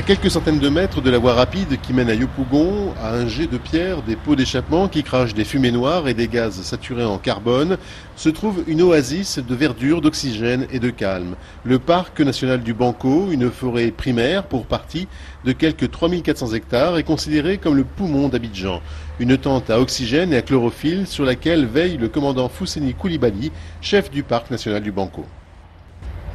[0.00, 3.28] À quelques centaines de mètres de la voie rapide qui mène à Yopougon, à un
[3.28, 7.04] jet de pierre, des pots d'échappement qui crachent des fumées noires et des gaz saturés
[7.04, 7.76] en carbone,
[8.16, 11.36] se trouve une oasis de verdure, d'oxygène et de calme.
[11.64, 15.06] Le parc national du Banco, une forêt primaire pour partie
[15.44, 18.80] de quelques 3400 hectares, est considéré comme le poumon d'Abidjan.
[19.18, 24.10] Une tente à oxygène et à chlorophylle sur laquelle veille le commandant Fousseni Koulibaly, chef
[24.10, 25.26] du parc national du Banco.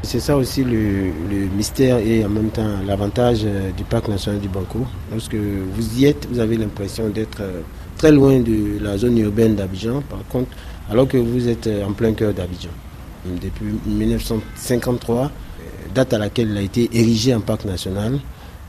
[0.05, 1.11] C'est ça aussi le,
[1.57, 4.85] mystère et en même temps l'avantage euh, du parc national du Banco.
[5.11, 7.61] Lorsque vous y êtes, vous avez l'impression d'être euh,
[7.97, 10.51] très loin de la zone urbaine d'Abidjan, par contre,
[10.91, 12.69] alors que vous êtes euh, en plein cœur d'Abidjan.
[13.25, 15.31] Depuis 1953,
[15.95, 18.19] date à laquelle il a été érigé en parc national,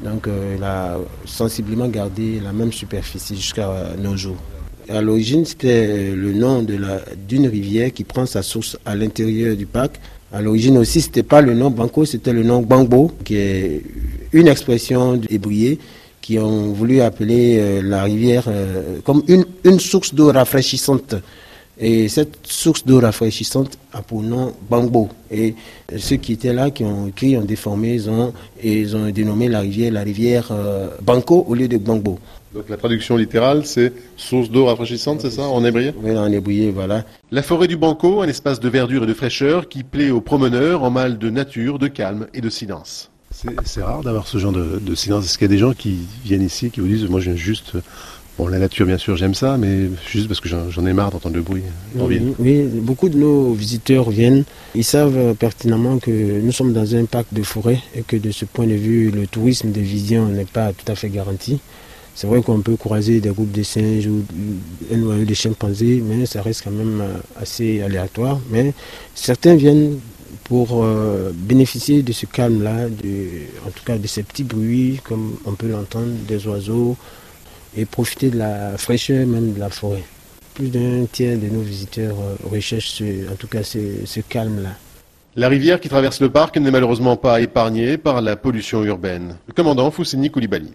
[0.02, 0.96] donc il a
[1.26, 4.38] sensiblement gardé la même superficie jusqu'à nos jours.
[4.88, 10.00] À l'origine, c'était le nom d'une rivière qui prend sa source à l'intérieur du parc
[10.36, 13.82] à l'origine aussi, c'était pas le nom Banco, c'était le nom Bangbo, qui est
[14.34, 15.78] une expression ébriée
[16.20, 21.14] qui ont voulu appeler euh, la rivière euh, comme une, une source d'eau rafraîchissante.
[21.78, 25.08] Et cette source d'eau rafraîchissante a pour nom Bangbo.
[25.30, 25.54] Et
[25.96, 29.92] ceux qui étaient là, qui ont ont déformé, ils ont, ils ont dénommé la rivière
[29.92, 32.18] la rivière euh, Banco au lieu de Bangbo.
[32.56, 35.92] Donc la traduction littérale, c'est source d'eau rafraîchissante, c'est ça, en hébreu?
[36.02, 37.04] Oui, en hébreu, voilà.
[37.30, 40.82] La forêt du Banco, un espace de verdure et de fraîcheur qui plaît aux promeneurs
[40.82, 43.10] en mal de nature, de calme et de silence.
[43.30, 45.26] C'est rare d'avoir ce genre de, silence.
[45.26, 47.38] Est-ce qu'il y a des gens qui viennent ici, qui vous disent, moi je viens
[47.38, 47.72] juste...
[48.38, 51.36] Bon, la nature, bien sûr, j'aime ça, mais juste parce que j'en ai marre d'entendre
[51.36, 51.62] le bruit
[51.94, 54.44] oui, oui, beaucoup de nos visiteurs viennent.
[54.74, 58.44] Ils savent pertinemment que nous sommes dans un parc de forêt et que de ce
[58.44, 61.60] point de vue, le tourisme de vision n'est pas tout à fait garanti.
[62.16, 64.24] C'est vrai qu'on peut croiser des groupes de singes ou
[64.90, 68.40] un noyau de chimpanzés, mais ça reste quand même euh, assez aléatoire.
[68.50, 68.72] Mais
[69.14, 69.98] certains viennent
[70.44, 72.86] pour euh, bénéficier de ce calme-là,
[73.66, 76.96] en tout cas de ces petits bruits, comme on peut l'entendre, des oiseaux,
[77.76, 80.04] et profiter de la fraîcheur même de la forêt.
[80.54, 84.70] Plus d'un tiers de nos visiteurs euh, recherchent en tout cas ce, calme-là.
[85.36, 89.36] La rivière qui traverse le parc n'est malheureusement pas épargnée par la pollution urbaine.
[89.48, 90.72] Le commandant Foussini Koulibaly.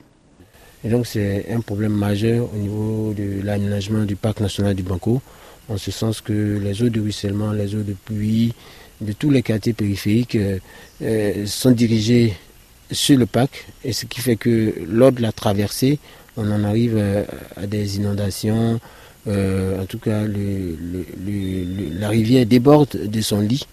[0.84, 5.22] Et donc c'est un problème majeur au niveau de l'aménagement du parc national du Banco,
[5.69, 8.53] en ce sens que les eaux de ruissellement, les eaux de pluie
[9.00, 10.59] de tous les quartiers périphériques euh,
[11.02, 12.34] euh, sont dirigées
[12.91, 16.00] sur le parc, et ce qui fait que lors de la traversée,
[16.38, 17.24] on en arrive euh,
[17.56, 18.80] à des inondations,
[19.28, 23.68] en tout cas la rivière déborde de son lit.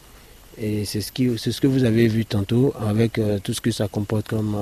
[0.61, 1.11] Et c'est ce,
[1.51, 4.55] ce que vous avez vu tantôt avec tout ce que ça comporte comme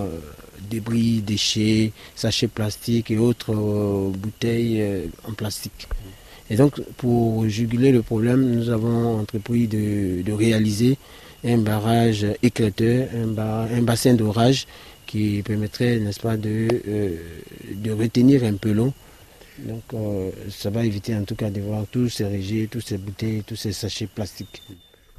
[0.68, 5.88] débris, déchets, sachets plastiques et autres euh, bouteilles euh, en plastique.
[6.50, 10.96] Et donc, pour juguler le problème, nous avons entrepris de, réaliser
[11.44, 14.66] un barrage éclateur, un, bassin d'orage
[15.06, 17.16] qui permettrait, n'est-ce pas, de, euh,
[17.98, 18.92] retenir un peu l'eau.
[19.58, 19.82] Donc,
[20.50, 23.56] ça va éviter en tout cas de voir tous ces régis, tous ces bouteilles, tous
[23.56, 24.62] ces sachets plastiques.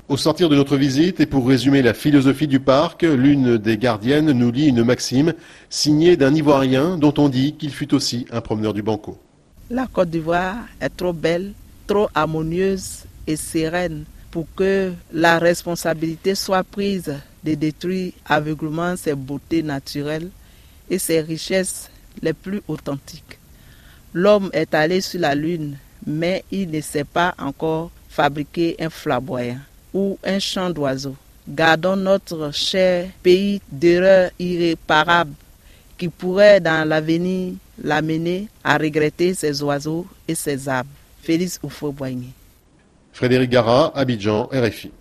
[0.10, 4.32] Au sortir de notre visite, et pour résumer la philosophie du parc, l'une des gardiennes
[4.32, 5.34] nous lit une maxime
[5.70, 9.18] signée d'un Ivoirien dont on dit qu'il fut aussi un promeneur du Banco.
[9.70, 11.52] La Côte d'Ivoire est trop belle,
[11.88, 17.14] trop harmonieuse et sereine pour que la responsabilité soit prise
[17.44, 20.30] de détruire aveuglement ses beautés naturelles
[20.90, 21.90] et ses richesses
[22.22, 23.40] les plus authentiques.
[24.14, 25.76] L'homme est allé sur la Lune,
[26.06, 29.60] mais il ne sait pas encore fabriquer un flamboyant
[29.98, 31.16] ou un chant d'oiseaux.
[31.50, 35.34] Gardons notre cher pays d'erreurs irréparables
[35.98, 37.54] qui pourrait dans l'avenir
[37.84, 40.90] l'amener à regretter ses oiseaux et ses arbres.
[41.24, 42.30] Félix Oufo-Boigny.
[43.12, 44.92] Frédéric Gara, Abidjan, RFI.